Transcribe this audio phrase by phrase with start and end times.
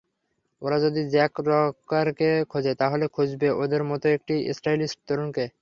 [0.61, 5.45] ওরা যদি জ্যাক রকারকে খোঁজে, তাহলে খুঁজবে ওদের মতোই একটি স্টাইলিস্ট তরুণকে।